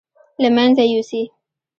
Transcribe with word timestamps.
له 0.41 0.49
مېنځه 0.55 0.83
يوسي. 0.93 1.21